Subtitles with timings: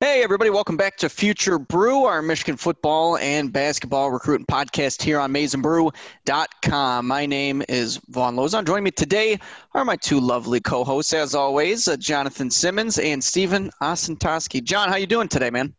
[0.00, 5.18] Hey, everybody, welcome back to Future Brew, our Michigan football and basketball recruiting podcast here
[5.18, 7.04] on MaizenBrew.com.
[7.04, 8.64] My name is Vaughn Lozon.
[8.64, 9.40] Joining me today
[9.74, 14.62] are my two lovely co-hosts, as always, uh, Jonathan Simmons and Stephen Osentoski.
[14.62, 15.74] John, how you doing today, man?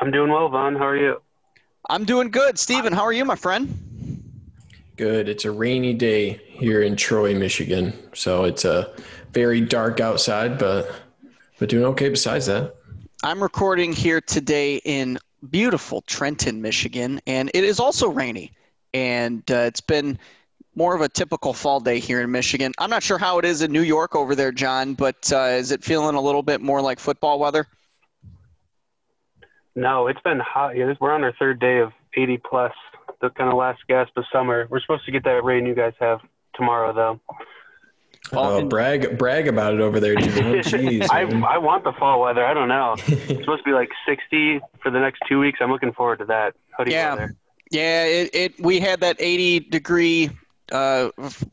[0.00, 0.76] I'm doing well, Vaughn.
[0.76, 1.20] How are you?
[1.88, 2.60] I'm doing good.
[2.60, 4.22] Stephen, how are you, my friend?
[4.94, 5.28] Good.
[5.28, 7.92] It's a rainy day here in Troy, Michigan.
[8.14, 8.96] So it's a uh,
[9.32, 10.88] very dark outside, but
[11.58, 12.76] but doing okay besides that.
[13.22, 15.18] I'm recording here today in
[15.50, 18.52] beautiful Trenton, Michigan, and it is also rainy.
[18.94, 20.18] And uh, it's been
[20.74, 22.72] more of a typical fall day here in Michigan.
[22.78, 25.70] I'm not sure how it is in New York over there, John, but uh, is
[25.70, 27.66] it feeling a little bit more like football weather?
[29.76, 30.74] No, it's been hot.
[30.98, 32.72] We're on our third day of 80 plus,
[33.20, 34.66] the kind of last gasp of summer.
[34.70, 36.20] We're supposed to get that rain you guys have
[36.54, 37.20] tomorrow, though.
[38.32, 40.30] Oh, brag brag about it over there, Jim.
[40.62, 42.44] Jeez, I, I want the fall weather.
[42.44, 42.96] I don't know.
[43.08, 45.58] It's supposed to be like 60 for the next two weeks.
[45.60, 46.54] I'm looking forward to that.
[46.76, 47.34] Hoodie yeah, weather.
[47.70, 48.04] yeah.
[48.04, 50.30] It, it we had that 80 degree,
[50.72, 51.10] uh,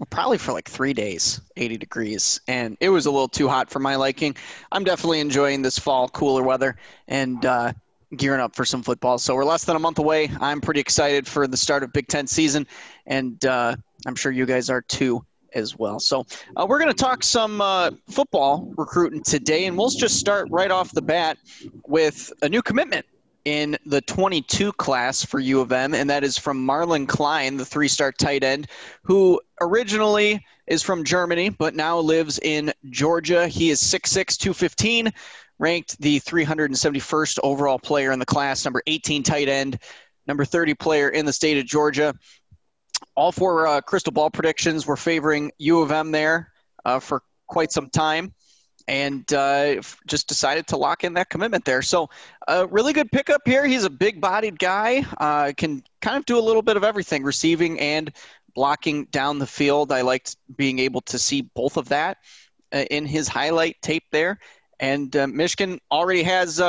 [0.10, 3.80] probably for like three days, 80 degrees, and it was a little too hot for
[3.80, 4.36] my liking.
[4.72, 7.74] I'm definitely enjoying this fall cooler weather and uh,
[8.16, 9.18] gearing up for some football.
[9.18, 10.30] So we're less than a month away.
[10.40, 12.68] I'm pretty excited for the start of Big Ten season,
[13.06, 13.76] and uh,
[14.06, 16.00] I'm sure you guys are too as well.
[16.00, 20.48] So uh, we're going to talk some uh, football recruiting today, and we'll just start
[20.52, 21.38] right off the bat
[21.86, 23.06] with a new commitment
[23.46, 27.64] in the 22 class for U of M, and that is from Marlon Klein, the
[27.64, 28.68] three-star tight end,
[29.04, 33.48] who originally is from Germany but now lives in Georgia.
[33.48, 35.14] He is 6'6", 215,
[35.60, 39.80] ranked the 371st overall player in the class, number 18 tight end,
[40.28, 42.14] number 30 player in the state of Georgia
[43.16, 46.52] all four uh, crystal ball predictions were favoring U of M there
[46.86, 48.34] uh, for quite some time
[48.88, 51.82] and uh, just decided to lock in that commitment there.
[51.82, 52.10] So,
[52.48, 53.66] a really good pickup here.
[53.66, 57.24] He's a big bodied guy, uh, can kind of do a little bit of everything,
[57.24, 58.12] receiving and
[58.56, 59.92] blocking down the field.
[59.92, 62.18] I liked being able to see both of that
[62.74, 64.40] uh, in his highlight tape there.
[64.80, 66.62] And uh, Michigan already has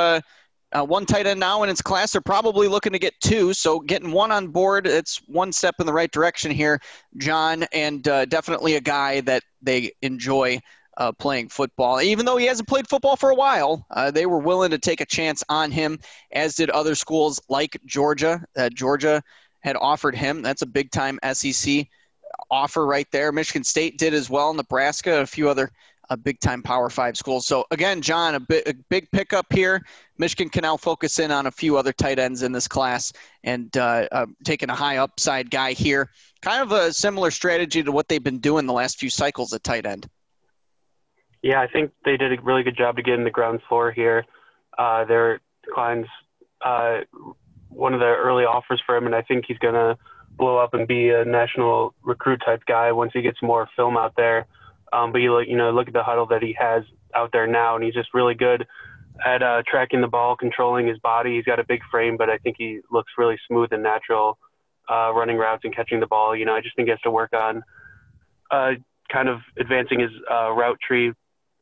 [0.73, 2.13] uh, one tight end now in its class.
[2.13, 3.53] They're probably looking to get two.
[3.55, 6.81] So getting one on board, it's one step in the right direction here,
[7.17, 10.61] John, and uh, definitely a guy that they enjoy
[10.99, 12.01] uh, playing football.
[12.01, 15.01] Even though he hasn't played football for a while, uh, they were willing to take
[15.01, 15.99] a chance on him,
[16.33, 18.45] as did other schools like Georgia.
[18.57, 19.23] Uh, Georgia
[19.61, 20.43] had offered him.
[20.43, 21.87] That's a big time SEC
[22.51, 23.33] offer right there.
[23.33, 24.53] Michigan State did as well.
[24.53, 25.71] Nebraska, a few other
[26.11, 27.41] a big time Power Five school.
[27.41, 29.83] So again, John, a, bit, a big pickup here.
[30.19, 33.13] Michigan can now focus in on a few other tight ends in this class
[33.45, 36.11] and uh, uh, taking a high upside guy here.
[36.43, 39.63] Kind of a similar strategy to what they've been doing the last few cycles at
[39.65, 40.09] tight end.
[41.43, 43.93] Yeah, I think they did a really good job to get in the ground floor
[43.93, 44.25] here.
[44.77, 45.41] Uh, their
[45.73, 46.07] Klein's
[46.65, 46.99] uh,
[47.69, 49.97] one of the early offers for him, and I think he's going to
[50.37, 54.15] blow up and be a national recruit type guy once he gets more film out
[54.17, 54.47] there.
[54.93, 56.83] Um, but you look, you know, look at the Hudl that he has
[57.15, 58.67] out there now, and he's just really good
[59.25, 61.37] at uh, tracking the ball, controlling his body.
[61.37, 64.39] He's got a big frame, but I think he looks really smooth and natural
[64.91, 66.37] uh, running routes and catching the ball.
[66.37, 67.63] You know, I just think he has to work on
[68.51, 68.73] uh,
[69.13, 71.13] kind of advancing his uh, route tree,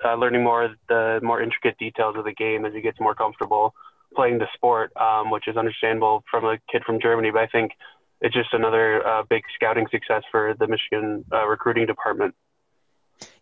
[0.04, 3.14] uh, learning more of the more intricate details of the game as he gets more
[3.14, 3.74] comfortable
[4.14, 7.30] playing the sport, um, which is understandable from a kid from Germany.
[7.30, 7.72] But I think
[8.20, 12.34] it's just another uh, big scouting success for the Michigan recruiting department.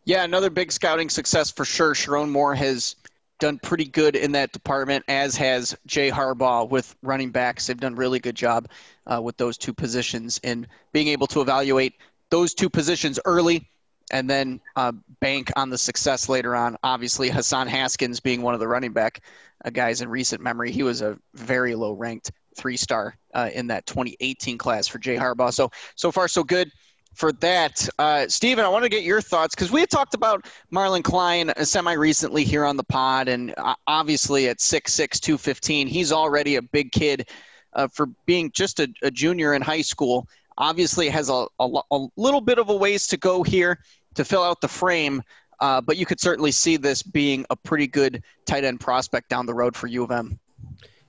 [0.06, 1.94] Yeah, another big scouting success for sure.
[1.94, 2.96] Sherrone Moore has
[3.40, 7.66] done pretty good in that department, as has Jay Harbaugh with running backs.
[7.66, 8.68] They've done really good job
[9.06, 11.94] uh, with those two positions and being able to evaluate
[12.30, 13.68] those two positions early
[14.12, 16.76] and then uh, bank on the success later on.
[16.82, 19.22] Obviously, Hassan Haskins being one of the running back
[19.64, 23.66] uh, guys in recent memory, he was a very low ranked three star uh, in
[23.68, 25.52] that 2018 class for Jay Harbaugh.
[25.52, 26.70] So so far so good
[27.14, 27.88] for that.
[27.98, 31.52] Uh, Stephen, I want to get your thoughts because we had talked about Marlon Klein
[31.62, 36.62] semi recently here on the pod, and uh, obviously at 6'6, 215, he's already a
[36.62, 37.28] big kid
[37.74, 40.28] uh, for being just a, a, junior in high school.
[40.58, 43.78] Obviously, has a, a, a, little bit of a ways to go here
[44.14, 45.22] to fill out the frame,
[45.60, 49.46] uh, but you could certainly see this being a pretty good tight end prospect down
[49.46, 50.38] the road for U of M.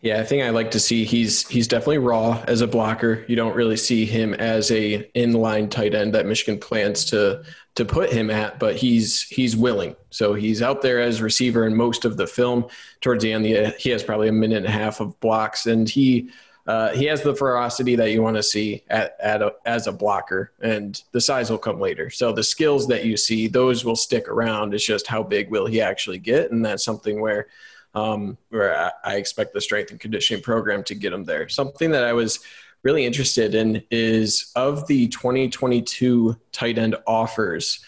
[0.06, 3.26] Yeah, I think I like to see he's he's definitely raw as a blocker.
[3.28, 7.44] You don't really see him as a inline tight end that Michigan plans to
[7.74, 9.96] to put him at, but he's he's willing.
[10.12, 12.68] So he's out there as receiver in most of the film.
[13.02, 13.48] Towards the end,
[13.80, 16.30] he has probably a minute and a half of blocks, and he
[16.68, 19.92] uh, he has the ferocity that you want to see at, at a, as a
[19.92, 22.12] blocker, and the size will come later.
[22.12, 24.76] So the skills that you see, those will stick around.
[24.76, 27.48] It's just how big will he actually get, and that's something where
[27.96, 31.48] um, where I, I expect the strength and conditioning program to get them there.
[31.50, 32.40] Something that I was
[32.84, 37.84] really interested in is of the 2022 tight end offers.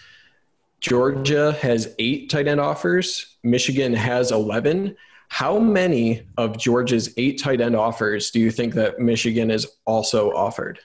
[0.79, 3.37] Georgia has eight tight end offers.
[3.43, 4.95] Michigan has 11.
[5.29, 10.31] How many of Georgia's eight tight end offers do you think that Michigan is also
[10.31, 10.79] offered?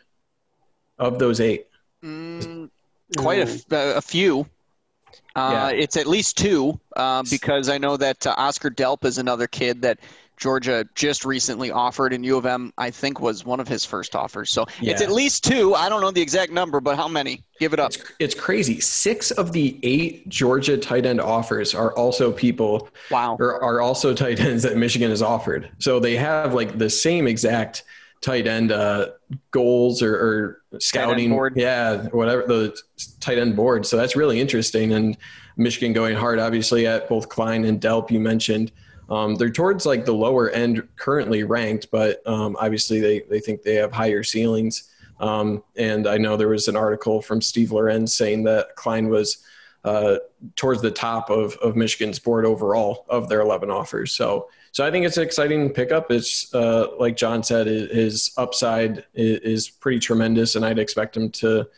[0.99, 1.69] Of those eight,
[2.05, 2.71] mm,
[3.17, 3.39] quite
[3.73, 4.47] a, a few.
[5.37, 5.83] Uh, Yeah.
[5.83, 9.83] It's at least two uh, because I know that uh, Oscar Delp is another kid
[9.83, 9.99] that
[10.39, 14.17] Georgia just recently offered, and U of M I think was one of his first
[14.17, 14.51] offers.
[14.51, 15.75] So it's at least two.
[15.77, 17.43] I don't know the exact number, but how many?
[17.61, 17.93] Give it up.
[17.93, 18.81] it's, it's crazy.
[18.81, 23.37] Six of the eight Georgia tight end offers are also people Wow.
[23.39, 25.71] or are also tight ends that Michigan has offered.
[25.79, 27.85] So they have like the same exact
[28.23, 29.09] tight end uh,
[29.51, 32.77] goals or, or scouting, yeah, whatever the
[33.21, 33.85] tight end board.
[33.85, 34.93] So that's really interesting.
[34.93, 35.17] And
[35.57, 38.11] Michigan going hard, obviously, at both Klein and Delp.
[38.11, 38.73] You mentioned
[39.11, 43.63] um, they're towards like the lower end currently ranked, but um, obviously they they think
[43.63, 44.89] they have higher ceilings.
[45.21, 49.39] Um, and I know there was an article from Steve Lorenz saying that Klein was
[49.85, 50.17] uh,
[50.57, 54.13] towards the top of, of Michigan's board overall of their 11 offers.
[54.13, 56.11] So, so I think it's an exciting pickup.
[56.11, 61.69] It's uh, like John said, his upside is, pretty tremendous, and I'd expect him to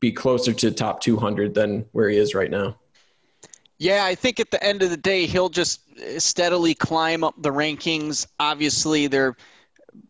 [0.00, 2.76] be closer to top 200 than where he is right now.
[3.78, 5.80] Yeah, I think at the end of the day, he'll just
[6.20, 8.26] steadily climb up the rankings.
[8.38, 9.34] Obviously, they're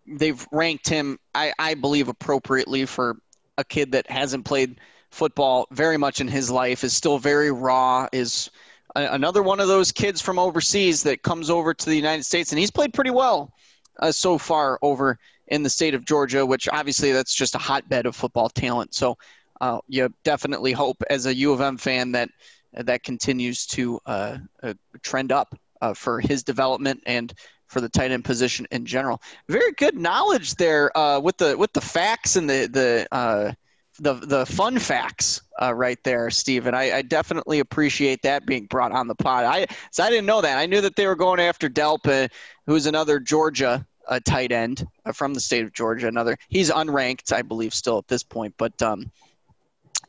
[0.06, 3.18] they've ranked him, I, I believe, appropriately for
[3.56, 4.80] a kid that hasn't played
[5.10, 8.50] football very much in his life, is still very raw, is
[8.94, 12.58] another one of those kids from overseas that comes over to the United States, and
[12.58, 13.52] he's played pretty well
[14.00, 15.18] uh, so far over
[15.48, 18.94] in the state of Georgia, which obviously that's just a hotbed of football talent.
[18.94, 19.16] So
[19.60, 22.30] uh, you definitely hope as a U of M fan that
[22.72, 27.32] that continues to uh, uh, trend up uh, for his development and
[27.66, 29.20] for the tight end position in general.
[29.48, 33.56] Very good knowledge there uh, with the with the facts and the the
[33.98, 36.66] the the fun facts uh, right there, Steve.
[36.66, 39.44] And I, I definitely appreciate that being brought on the pod.
[39.44, 40.58] I so I didn't know that.
[40.58, 42.30] I knew that they were going after Delpa,
[42.66, 46.08] who's another Georgia uh, tight end uh, from the state of Georgia.
[46.08, 48.54] Another he's unranked, I believe, still at this point.
[48.56, 49.10] But um,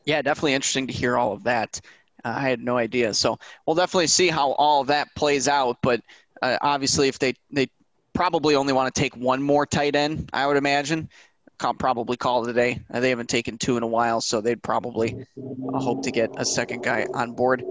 [0.04, 1.80] yeah, definitely interesting to hear all of that.
[2.24, 3.12] Uh, I had no idea.
[3.14, 5.76] So we'll definitely see how all of that plays out.
[5.82, 6.00] But
[6.42, 7.68] uh, obviously, if they they
[8.14, 11.08] probably only want to take one more tight end, I would imagine.
[11.64, 12.78] Can't probably call it a day.
[12.92, 15.26] Uh, they haven't taken two in a while, so they'd probably
[15.72, 17.64] uh, hope to get a second guy on board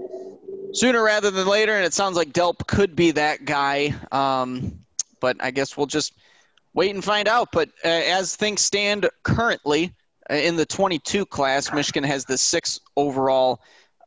[0.72, 1.76] sooner rather than later.
[1.76, 3.94] And it sounds like Delp could be that guy.
[4.10, 4.80] Um,
[5.20, 6.14] but I guess we'll just
[6.72, 7.50] wait and find out.
[7.52, 9.92] But uh, as things stand currently
[10.28, 13.60] uh, in the 22 class, Michigan has the sixth overall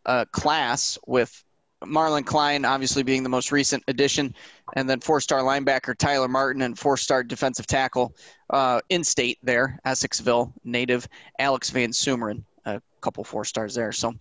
[0.05, 1.45] uh, class with
[1.83, 4.33] Marlon Klein obviously being the most recent addition,
[4.75, 8.15] and then four-star linebacker Tyler Martin and four-star defensive tackle
[8.49, 11.07] uh, in-state there, Essexville native
[11.39, 13.91] Alex Van Sumeren, a couple four stars there.
[13.91, 14.13] So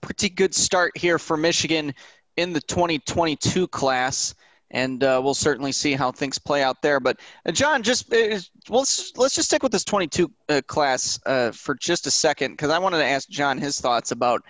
[0.00, 1.94] pretty good start here for Michigan
[2.36, 4.34] in the 2022 class.
[4.70, 7.00] And uh, we'll certainly see how things play out there.
[7.00, 8.38] But uh, John, just uh,
[8.68, 12.68] let's let's just stick with this 22 uh, class uh, for just a second because
[12.68, 14.42] I wanted to ask John his thoughts about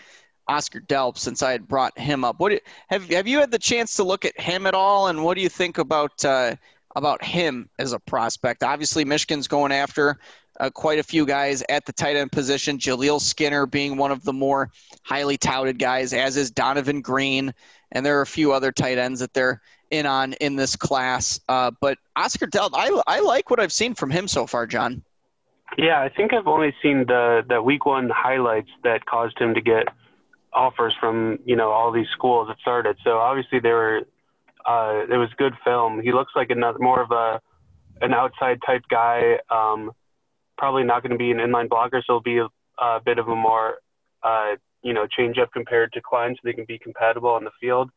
[0.48, 2.40] Oscar Delp since I had brought him up.
[2.40, 5.08] What have have you had the chance to look at him at all?
[5.08, 6.56] And what do you think about uh,
[6.96, 8.62] about him as a prospect?
[8.62, 10.18] Obviously, Michigan's going after
[10.60, 12.78] uh, quite a few guys at the tight end position.
[12.78, 14.70] Jaleel Skinner being one of the more
[15.02, 17.52] highly touted guys, as is Donovan Green,
[17.92, 21.40] and there are a few other tight ends that they're in on in this class.
[21.48, 25.02] Uh, but Oscar Delp, I I like what I've seen from him so far, John.
[25.76, 29.60] Yeah, I think I've only seen the the week one highlights that caused him to
[29.60, 29.88] get
[30.52, 32.96] offers from you know all these schools that started.
[33.04, 34.02] So obviously they were
[34.66, 36.00] uh, it was good film.
[36.02, 37.40] He looks like another more of a
[38.00, 39.38] an outside type guy.
[39.50, 39.92] Um,
[40.56, 42.48] probably not going to be an inline blocker, so he'll be a,
[42.82, 43.78] a bit of a more
[44.22, 47.50] uh, you know change up compared to Klein, so they can be compatible on the
[47.60, 47.90] field.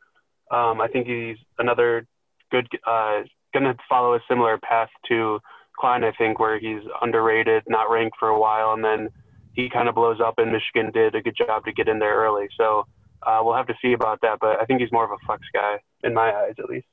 [0.51, 2.05] Um, I think he's another
[2.51, 3.21] good uh,
[3.53, 5.39] going to follow a similar path to
[5.77, 6.03] Klein.
[6.03, 9.09] I think where he's underrated, not ranked for a while, and then
[9.53, 10.35] he kind of blows up.
[10.37, 12.47] And Michigan did a good job to get in there early.
[12.57, 12.85] So
[13.23, 14.39] uh, we'll have to see about that.
[14.39, 16.87] But I think he's more of a flex guy in my eyes, at least.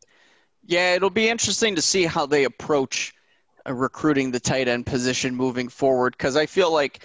[0.65, 3.15] Yeah, it'll be interesting to see how they approach
[3.67, 7.05] uh, recruiting the tight end position moving forward because I feel like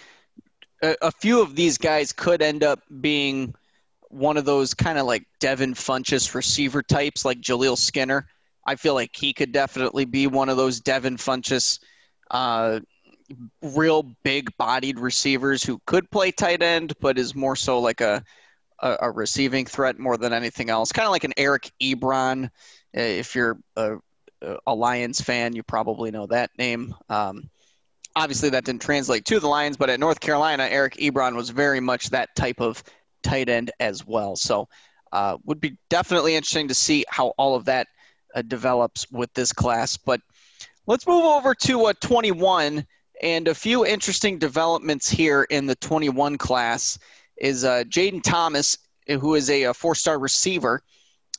[0.82, 3.56] a, a few of these guys could end up being
[4.10, 8.28] one of those kind of like Devin Funchess receiver types, like Jaleel Skinner.
[8.66, 11.80] I feel like he could definitely be one of those Devin Funchess,
[12.32, 12.80] uh,
[13.62, 18.24] real big bodied receivers who could play tight end, but is more so like a,
[18.82, 20.92] a, a receiving threat more than anything else.
[20.92, 22.50] Kind of like an Eric Ebron
[22.94, 23.98] if you're a,
[24.68, 26.94] a Lions fan, you probably know that name.
[27.10, 27.50] Um,
[28.16, 31.80] obviously, that didn't translate to the Lions, but at North Carolina, Eric Ebron was very
[31.80, 32.84] much that type of
[33.24, 34.36] tight end as well.
[34.36, 34.68] So,
[35.12, 37.88] uh, would be definitely interesting to see how all of that
[38.36, 39.98] uh, develops with this class.
[39.98, 40.22] But
[40.88, 42.86] let's move over to uh, 21
[43.22, 46.98] and a few interesting developments here in the 21 class
[47.38, 48.78] is uh, Jayden Thomas,
[49.08, 50.82] who is a, a four-star receiver,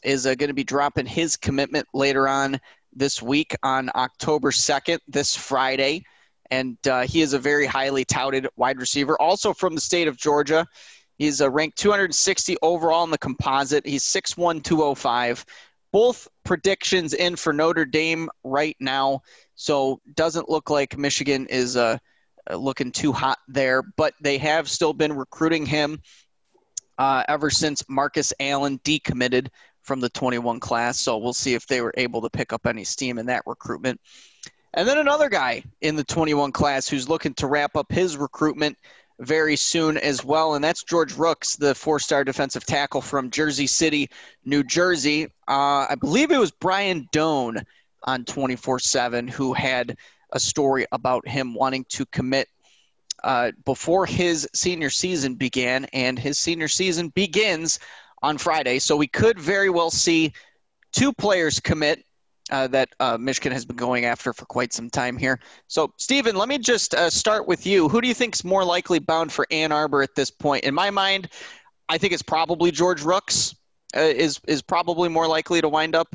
[0.03, 2.61] is uh, going to be dropping his commitment later on
[2.93, 6.05] this week on October 2nd, this Friday.
[6.51, 10.17] And uh, he is a very highly touted wide receiver, also from the state of
[10.17, 10.67] Georgia.
[11.19, 13.87] He's uh, ranked 260 overall in the composite.
[13.87, 15.45] He's 6'1, 205.
[15.93, 19.23] Both predictions in for Notre Dame right now.
[19.55, 21.99] So doesn't look like Michigan is uh,
[22.55, 26.01] looking too hot there, but they have still been recruiting him
[26.99, 29.49] uh, ever since Marcus Allen decommitted
[29.83, 31.01] from the 21 class.
[31.01, 34.01] So we'll see if they were able to pick up any steam in that recruitment.
[34.75, 38.77] And then another guy in the 21 class who's looking to wrap up his recruitment
[39.21, 44.11] very soon as well, and that's George Rooks, the four-star defensive tackle from Jersey City,
[44.45, 45.27] New Jersey.
[45.47, 47.63] Uh, I believe it was Brian Dohn
[48.03, 49.97] on 24/7 who had
[50.33, 52.49] a story about him wanting to commit
[53.23, 57.79] uh, before his senior season began, and his senior season begins
[58.23, 58.79] on Friday.
[58.79, 60.33] So we could very well see
[60.93, 62.04] two players commit
[62.51, 65.41] uh, that uh, Michigan has been going after for quite some time here.
[65.67, 67.89] So, Stephen, let me just uh, start with you.
[67.89, 70.65] Who do you think is more likely bound for Ann Arbor at this point?
[70.65, 71.29] In my mind,
[71.89, 73.55] I think it's probably George Rooks
[73.97, 76.15] uh, is is probably more likely to wind up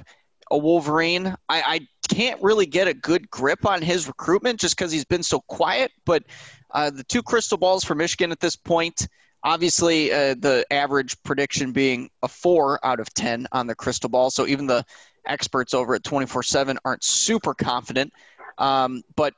[0.52, 1.36] a Wolverine.
[1.48, 5.24] I, I can't really get a good grip on his recruitment just because he's been
[5.24, 5.92] so quiet.
[6.06, 6.24] But
[6.72, 9.08] uh, the two crystal balls for Michigan at this point.
[9.44, 14.30] Obviously, uh, the average prediction being a four out of 10 on the crystal ball.
[14.30, 14.84] So even the
[15.26, 18.12] experts over at 24 7 aren't super confident.
[18.58, 19.34] Um, but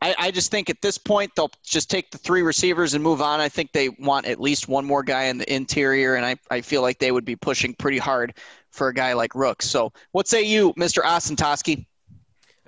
[0.00, 3.20] I, I, just think at this point, they'll just take the three receivers and move
[3.20, 3.40] on.
[3.40, 6.60] I think they want at least one more guy in the interior, and I, I
[6.60, 8.34] feel like they would be pushing pretty hard
[8.70, 9.68] for a guy like Rooks.
[9.68, 11.02] So, what say you, Mr.
[11.02, 11.86] Osentoski?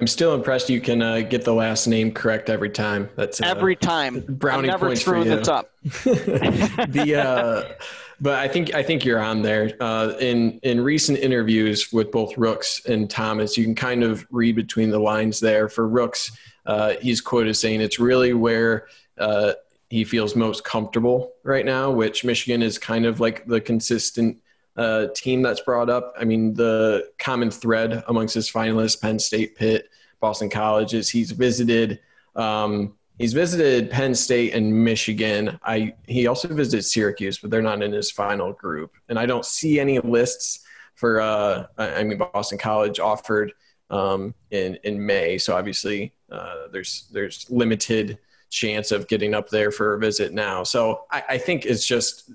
[0.00, 3.10] I'm still impressed you can uh, get the last name correct every time.
[3.16, 4.24] That's uh, every time.
[4.28, 5.32] Brownie points for you.
[5.32, 5.70] up.
[6.04, 7.72] the uh,
[8.20, 9.76] but I think I think you're on there.
[9.80, 14.56] Uh, in in recent interviews with both Rooks and Thomas, you can kind of read
[14.56, 15.68] between the lines there.
[15.68, 16.32] For Rooks,
[16.64, 18.86] uh, he's quoted saying it's really where
[19.18, 19.52] uh,
[19.90, 24.38] he feels most comfortable right now, which Michigan is kind of like the consistent
[24.76, 26.14] uh, team that's brought up.
[26.18, 29.88] I mean, the common thread amongst his finalists, Penn State, Pitt,
[30.20, 32.00] Boston College, is he's visited.
[32.36, 35.58] Um, he's visited Penn State and Michigan.
[35.64, 38.92] I he also visited Syracuse, but they're not in his final group.
[39.08, 40.60] And I don't see any lists
[40.94, 41.20] for.
[41.20, 43.52] Uh, I mean, Boston College offered
[43.90, 48.18] um, in in May, so obviously uh, there's there's limited
[48.50, 50.64] chance of getting up there for a visit now.
[50.64, 52.32] So I, I think it's just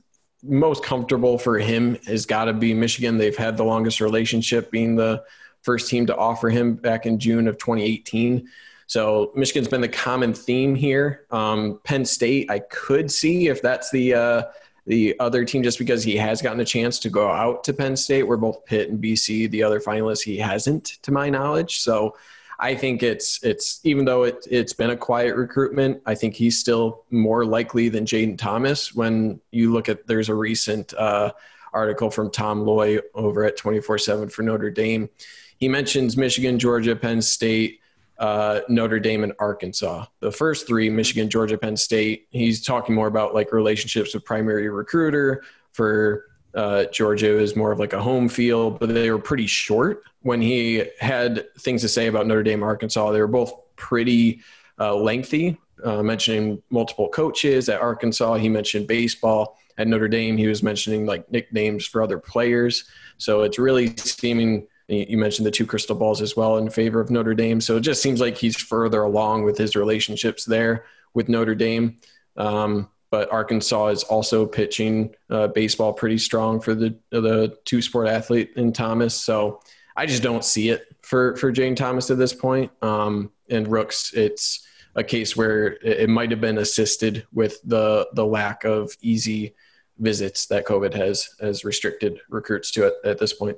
[0.47, 3.17] most comfortable for him has got to be Michigan.
[3.17, 5.23] They've had the longest relationship, being the
[5.61, 8.47] first team to offer him back in June of 2018.
[8.87, 11.25] So Michigan's been the common theme here.
[11.31, 14.43] Um, Penn State, I could see if that's the uh,
[14.87, 17.95] the other team, just because he has gotten a chance to go out to Penn
[17.95, 21.79] State, where both Pitt and BC, the other finalists, he hasn't, to my knowledge.
[21.79, 22.15] So
[22.59, 26.59] I think it's it's even though it it's been a quiet recruitment, I think he's
[26.59, 28.93] still more likely than Jayden Thomas.
[28.93, 31.31] When you look at there's a recent uh,
[31.73, 35.09] article from Tom Loy over at 24/7 for Notre Dame.
[35.57, 37.79] He mentions Michigan, Georgia, Penn State,
[38.19, 40.05] uh, Notre Dame, and Arkansas.
[40.19, 42.27] The first three, Michigan, Georgia, Penn State.
[42.29, 47.79] He's talking more about like relationships with primary recruiter for uh, Georgia is more of
[47.79, 52.07] like a home field, but they were pretty short when he had things to say
[52.07, 53.11] about Notre Dame, Arkansas.
[53.11, 54.41] They were both pretty
[54.79, 58.35] uh, lengthy, uh, mentioning multiple coaches at Arkansas.
[58.35, 60.37] He mentioned baseball at Notre Dame.
[60.37, 62.85] He was mentioning like nicknames for other players.
[63.17, 64.67] So it's really seeming.
[64.87, 67.59] You mentioned the two crystal balls as well in favor of Notre Dame.
[67.59, 70.85] So it just seems like he's further along with his relationships there
[71.15, 71.97] with Notre Dame.
[72.37, 78.07] Um, but Arkansas is also pitching uh, baseball pretty strong for the the two sport
[78.07, 79.15] athlete in Thomas.
[79.15, 79.61] So
[79.95, 82.71] I just don't see it for for Jayden Thomas at this point.
[82.81, 88.07] Um, and Rooks, it's a case where it, it might have been assisted with the
[88.13, 89.55] the lack of easy
[89.99, 93.57] visits that COVID has has restricted recruits to it at this point.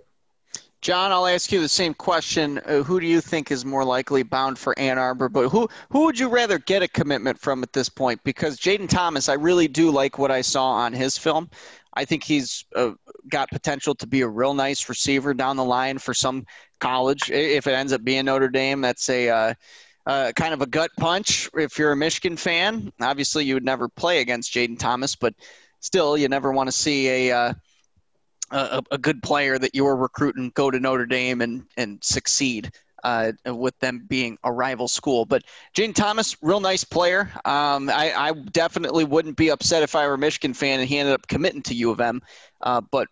[0.82, 2.60] John, I'll ask you the same question.
[2.60, 5.28] Uh, who do you think is more likely bound for Ann Arbor?
[5.28, 8.24] But who who would you rather get a commitment from at this point?
[8.24, 11.50] Because Jayden Thomas, I really do like what I saw on his film.
[11.96, 12.92] I think he's uh,
[13.28, 16.46] got potential to be a real nice receiver down the line for some
[16.80, 17.32] college.
[17.32, 19.54] If it ends up being Notre Dame, that's a uh,
[20.06, 22.94] uh, kind of a gut punch if you're a Michigan fan.
[23.02, 25.34] Obviously, you would never play against Jayden Thomas, but
[25.80, 27.54] still, you never want to see a, uh,
[28.52, 32.72] a, a good player that you were recruiting go to Notre Dame and and succeed.
[33.04, 35.24] Uh, with them being a rival school.
[35.24, 35.44] But
[35.76, 37.32] Jayden Thomas, real nice player.
[37.46, 40.98] Um, I, I, definitely wouldn't be upset if I were a Michigan fan and he
[40.98, 42.22] ended up committing to U of M.
[42.60, 43.08] Uh, but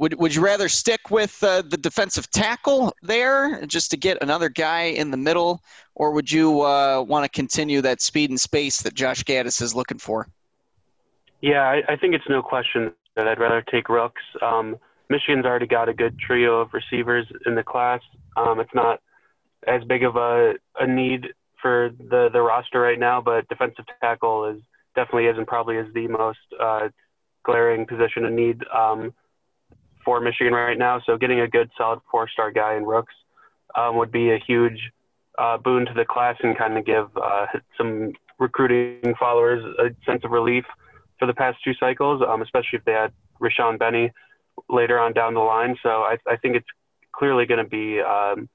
[0.00, 4.48] would, would you rather stick with uh, the defensive tackle there just to get another
[4.48, 5.62] guy in the middle,
[5.94, 9.74] or would you uh, want to continue that speed and space that Josh Gattis is
[9.74, 10.28] looking for?
[11.40, 14.22] Yeah, I, I think it's no question that I'd rather take Rooks.
[14.42, 14.76] Um,
[15.08, 18.00] Michigan's already got a good trio of receivers in the class.
[18.36, 19.00] Um, it's not
[19.66, 21.28] as big of a, a need
[21.60, 24.60] for the, the roster right now, but defensive tackle is
[24.94, 26.88] definitely is and probably is the most uh,
[27.44, 28.62] glaring position of need.
[28.74, 29.12] Um,
[30.04, 31.00] for Michigan right now.
[31.04, 33.14] So getting a good, solid four-star guy in Rooks
[33.74, 34.90] um, would be a huge
[35.38, 40.22] uh, boon to the class and kind of give uh, some recruiting followers a sense
[40.24, 40.64] of relief
[41.20, 44.10] for the past two cycles, um, especially if they had Rayshaun Benny
[44.68, 45.76] later on down the line.
[45.82, 46.66] So I, I think it's
[47.14, 48.48] clearly going to be um,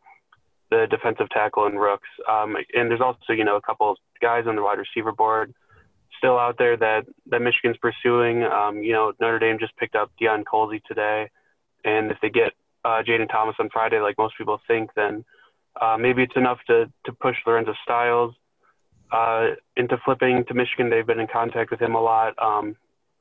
[0.71, 2.09] the defensive tackle and Rooks.
[2.29, 5.53] Um, and there's also, you know, a couple of guys on the wide receiver board
[6.17, 8.43] still out there that, that Michigan's pursuing.
[8.43, 11.29] Um, you know, Notre Dame just picked up Deion Colzie today.
[11.83, 12.53] And if they get
[12.83, 15.23] uh, Jayden Thomas on Friday, like most people think, then
[15.79, 18.33] uh, maybe it's enough to, to push Lorenzo Styles
[19.11, 20.89] uh, into flipping to Michigan.
[20.89, 22.33] They've been in contact with him a lot.
[22.41, 22.75] Um,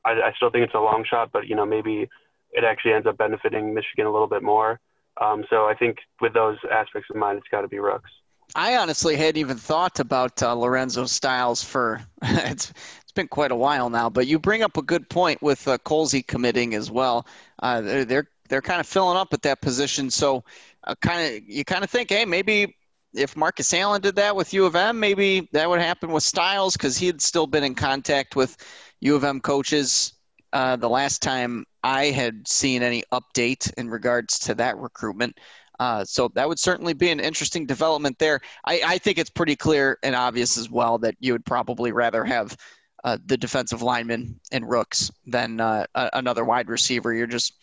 [0.04, 2.08] I, I still think it's a long shot, but you know maybe
[2.52, 4.80] it actually ends up benefiting Michigan a little bit more.
[5.20, 8.10] Um, so I think with those aspects in mind, it's got to be Rooks.
[8.54, 12.70] I honestly hadn't even thought about uh, Lorenzo Styles for it's
[13.02, 14.10] it's been quite a while now.
[14.10, 17.26] But you bring up a good point with uh, Colzie committing as well.
[17.60, 20.10] Uh, they're, they're they're kind of filling up at that position.
[20.10, 20.44] So,
[20.84, 22.76] uh, kind of you kind of think, hey, maybe
[23.14, 26.74] if Marcus Allen did that with U of M, maybe that would happen with Styles
[26.74, 28.56] because he had still been in contact with
[29.00, 30.14] U of M coaches
[30.52, 35.38] uh, the last time I had seen any update in regards to that recruitment.
[35.80, 38.40] Uh, so that would certainly be an interesting development there.
[38.64, 42.24] I, I, think it's pretty clear and obvious as well that you would probably rather
[42.24, 42.56] have
[43.02, 47.12] uh, the defensive lineman and Rooks than uh, another wide receiver.
[47.12, 47.54] You're just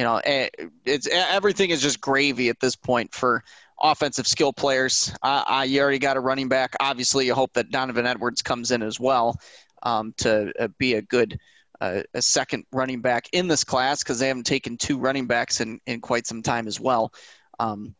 [0.00, 0.48] you know, eh,
[0.86, 3.44] it's eh, everything is just gravy at this point for
[3.82, 5.14] offensive skill players.
[5.22, 6.74] Uh, uh, you already got a running back.
[6.80, 9.38] Obviously, you hope that Donovan Edwards comes in as well
[9.82, 11.38] um, to uh, be a good
[11.82, 15.60] uh, a second running back in this class because they haven't taken two running backs
[15.60, 17.12] in, in quite some time as well.
[17.58, 17.94] Um,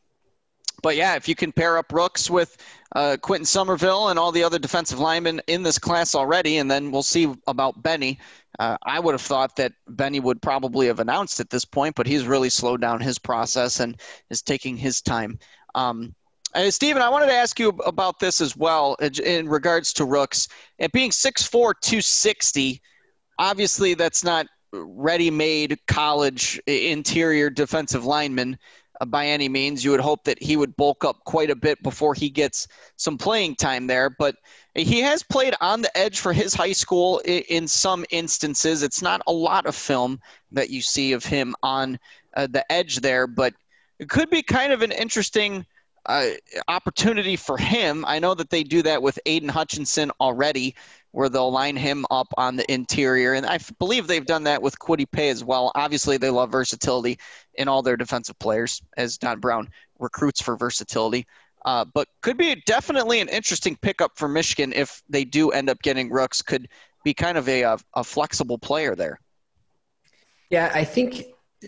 [0.82, 2.56] but yeah, if you can pair up Rooks with
[2.94, 6.90] uh, Quinton Somerville and all the other defensive linemen in this class already, and then
[6.90, 8.18] we'll see about Benny.
[8.58, 12.06] Uh, I would have thought that Benny would probably have announced at this point, but
[12.06, 15.38] he's really slowed down his process and is taking his time.
[15.74, 16.14] Um,
[16.54, 20.48] uh, Stephen, I wanted to ask you about this as well in regards to Rooks.
[20.80, 22.82] At being 6'4, 260,
[23.38, 28.58] obviously that's not ready made college interior defensive lineman.
[29.00, 29.82] Uh, by any means.
[29.82, 33.16] You would hope that he would bulk up quite a bit before he gets some
[33.16, 34.10] playing time there.
[34.10, 34.36] But
[34.74, 38.82] he has played on the edge for his high school in some instances.
[38.82, 40.20] It's not a lot of film
[40.52, 41.98] that you see of him on
[42.36, 43.54] uh, the edge there, but
[43.98, 45.64] it could be kind of an interesting
[46.06, 46.30] uh,
[46.68, 48.04] opportunity for him.
[48.06, 50.74] I know that they do that with Aidan Hutchinson already
[51.12, 53.34] where they'll line him up on the interior.
[53.34, 55.72] And I believe they've done that with Kwity Paye as well.
[55.74, 57.18] Obviously, they love versatility
[57.54, 61.26] in all their defensive players, as Don Brown recruits for versatility.
[61.64, 65.82] Uh, but could be definitely an interesting pickup for Michigan if they do end up
[65.82, 66.42] getting Rooks.
[66.42, 66.68] Could
[67.04, 69.18] be kind of a, a, a flexible player there.
[70.48, 71.24] Yeah, I think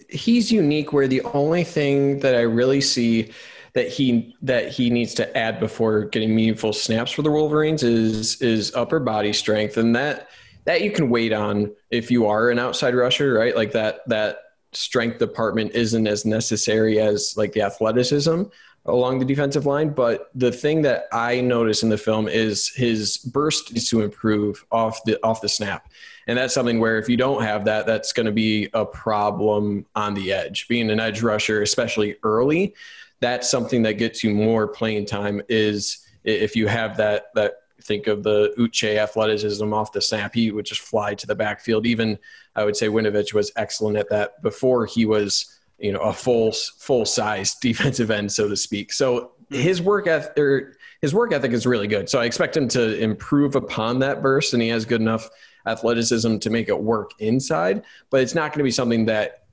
[0.09, 3.33] he's unique where the only thing that I really see–
[3.75, 8.41] that he that he needs to add before getting meaningful snaps for the Wolverines is
[8.43, 10.29] is upper body strength, and that
[10.65, 13.57] that you can wait on if you are an outside rusher, right?
[13.57, 14.39] Like that that
[14.73, 18.45] strength department isn't as necessary as like the athleticism
[18.87, 19.91] along the defensive line.
[19.91, 24.65] But the thing that I notice in the film is his burst needs to improve
[24.71, 25.91] off the off the snap.
[26.27, 29.87] And that's something where if you don't have that, that's going to be a problem
[29.95, 30.69] on the edge.
[30.69, 32.75] Being an edge rusher, especially early,
[33.23, 38.09] that's something that gets you more playing time is if you have that that think
[38.09, 41.87] of the Uche athleticism off the snap, he would just fly to the backfield.
[41.87, 42.19] Even
[42.57, 46.53] I would say Winovich was excellent at that before he was, you know, a full
[46.79, 48.93] full size defensive end, so to speak.
[48.93, 52.09] So his work ethic, his work ethic is really good.
[52.09, 55.31] So I expect him to improve upon that burst, and he has good enough
[55.65, 57.85] athleticism to make it work inside.
[58.11, 59.45] But it's not going to be something that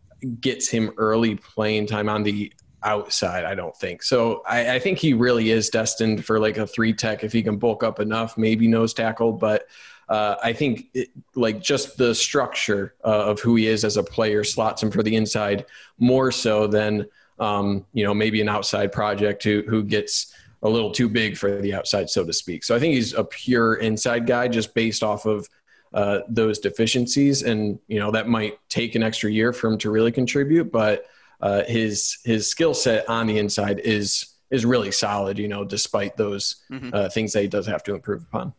[0.42, 2.52] gets him early playing time on the
[2.84, 3.46] outside.
[3.46, 4.42] I don't think so.
[4.48, 7.58] I, I, think he really is destined for like a three tech if he can
[7.58, 9.34] bulk up enough, maybe nose tackle.
[9.34, 9.68] But
[10.08, 14.04] uh, I think it, like just the structure uh, of who he is as a
[14.04, 15.66] player slots him for the inside
[15.98, 17.06] more so than
[17.40, 21.62] um, you know maybe an outside project who who gets a little too big for
[21.62, 22.64] the outside, so to speak.
[22.64, 25.48] So I think he's a pure inside guy just based off of
[25.94, 29.92] uh, those deficiencies, and you know that might take an extra year for him to
[29.92, 31.06] really contribute, but
[31.42, 35.38] uh, his his skill set on the inside is is really solid.
[35.38, 36.90] You know, despite those mm-hmm.
[36.94, 38.54] uh, things that he does have to improve upon.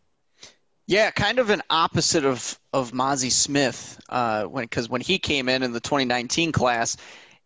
[0.87, 5.47] Yeah, kind of an opposite of of Mazi Smith uh, when because when he came
[5.47, 6.97] in in the 2019 class,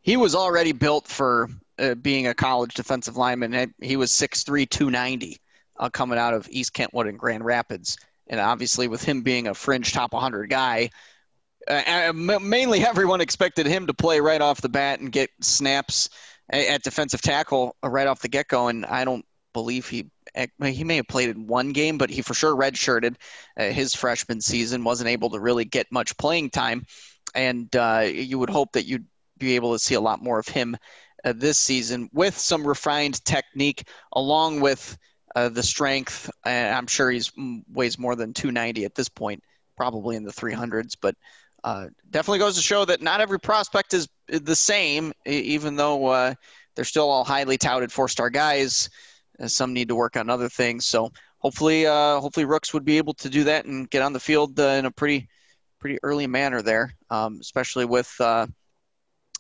[0.02, 3.74] he was already built for uh, being a college defensive lineman.
[3.82, 5.38] He was 6'3", 290
[5.78, 7.98] uh, coming out of East Kentwood and Grand Rapids.
[8.28, 10.90] And obviously, with him being a fringe top 100 guy,
[11.68, 16.10] uh, mainly everyone expected him to play right off the bat and get snaps
[16.50, 18.68] at defensive tackle right off the get go.
[18.68, 20.12] And I don't believe he
[20.62, 23.16] he may have played in one game, but he for sure redshirted
[23.58, 24.84] uh, his freshman season.
[24.84, 26.86] wasn't able to really get much playing time,
[27.34, 29.06] and uh, you would hope that you'd
[29.38, 30.76] be able to see a lot more of him
[31.24, 34.98] uh, this season with some refined technique, along with
[35.36, 36.30] uh, the strength.
[36.44, 37.32] I'm sure he's
[37.72, 39.42] weighs more than 290 at this point,
[39.78, 41.16] probably in the 300s, but
[41.66, 46.34] uh, definitely goes to show that not every prospect is the same, even though uh,
[46.76, 48.88] they're still all highly touted four-star guys.
[49.48, 50.86] some need to work on other things.
[50.86, 54.20] So hopefully, uh, hopefully Rooks would be able to do that and get on the
[54.20, 55.28] field uh, in a pretty,
[55.80, 58.46] pretty early manner there, um, especially with uh,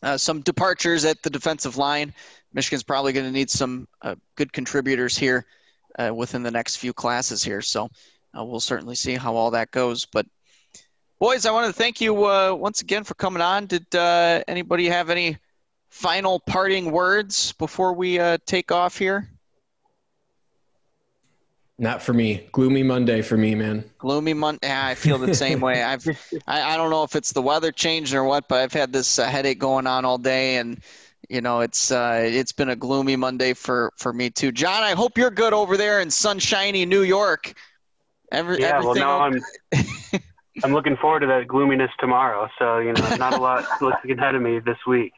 [0.02, 2.12] uh, some departures at the defensive line.
[2.54, 3.88] Michigan's probably going to need some
[4.36, 5.46] good contributors here
[6.12, 7.62] within the next few classes here.
[7.62, 7.88] So
[8.34, 10.06] we'll certainly see how all that goes.
[10.06, 10.26] But
[11.20, 13.66] boys, I want to thank you uh, once again for coming on.
[13.66, 15.38] Did uh, anybody have any
[15.90, 19.30] final parting words before we take off here?
[21.78, 22.48] Not for me.
[22.54, 23.84] Gloomy Monday for me, man.
[23.98, 24.68] Gloomy Monday.
[24.68, 25.84] Yeah, I feel the same way.
[25.84, 26.08] I've,
[26.48, 29.20] I, I, don't know if it's the weather changing or what, but I've had this
[29.20, 30.80] uh, headache going on all day, and
[31.28, 34.54] you know it's uh, it's been a gloomy Monday for for me too.
[34.54, 37.54] John, I hope you're good over there in sunshiny New York.
[38.32, 39.42] Every, yeah, well, now I'm
[40.64, 42.50] I'm looking forward to that gloominess tomorrow.
[42.58, 45.14] So you know, not a lot looking ahead of me this week.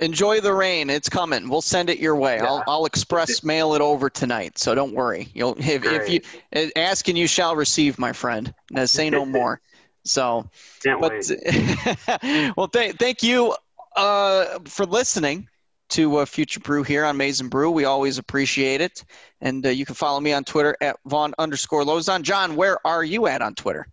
[0.00, 0.90] Enjoy the rain.
[0.90, 1.48] It's coming.
[1.48, 2.36] We'll send it your way.
[2.36, 2.46] Yeah.
[2.46, 4.58] I'll, I'll express mail it over tonight.
[4.58, 5.28] So don't worry.
[5.34, 8.52] You'll if, if you ask and you shall receive, my friend.
[8.72, 9.60] Now say no more.
[10.04, 10.50] So,
[10.82, 11.12] Can't but
[12.56, 13.54] well, th- thank you
[13.96, 15.48] uh, for listening
[15.90, 17.70] to uh, Future Brew here on Maize n Brew.
[17.70, 19.04] We always appreciate it.
[19.40, 22.22] And uh, you can follow me on Twitter at Vaughn underscore Lozon.
[22.22, 23.86] John, where are you at on Twitter?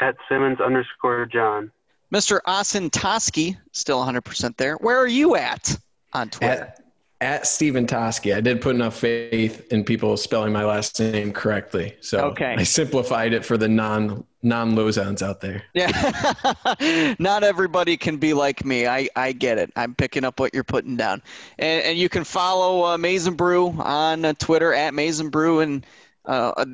[0.00, 1.70] At Simmons underscore John.
[2.12, 2.40] Mr.
[2.46, 4.76] Asin Toski, still 100% there.
[4.76, 5.76] Where are you at
[6.12, 6.64] on Twitter?
[6.64, 6.80] At,
[7.20, 8.34] at Stephen Toski.
[8.34, 11.96] I did put enough faith in people spelling my last name correctly.
[12.00, 12.54] So okay.
[12.56, 15.62] I simplified it for the non non Lozons out there.
[15.74, 17.14] Yeah.
[17.18, 18.86] Not everybody can be like me.
[18.86, 19.70] I, I get it.
[19.76, 21.22] I'm picking up what you're putting down.
[21.58, 25.28] And, and you can follow uh, Maize n Brew on uh, Twitter at Maize n
[25.28, 25.84] Brew and
[26.30, 26.64] uh,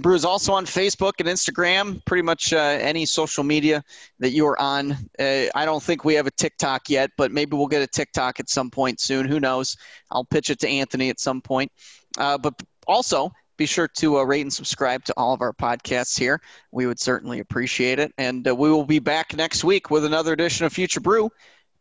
[0.00, 3.82] Brew is also on Facebook and Instagram, pretty much uh, any social media
[4.18, 4.92] that you are on.
[5.18, 8.40] Uh, I don't think we have a TikTok yet, but maybe we'll get a TikTok
[8.40, 9.26] at some point soon.
[9.26, 9.74] Who knows?
[10.10, 11.72] I'll pitch it to Anthony at some point.
[12.18, 16.18] Uh, but also, be sure to uh, rate and subscribe to all of our podcasts
[16.18, 16.38] here.
[16.70, 18.12] We would certainly appreciate it.
[18.18, 21.30] And uh, we will be back next week with another edition of Future Brew.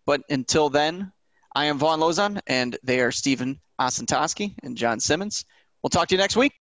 [0.05, 1.11] But until then,
[1.53, 5.43] I am Vaughn Lozon, and they are Stephen Osentoski and John Simmons.
[5.83, 6.53] We'll talk to you next week.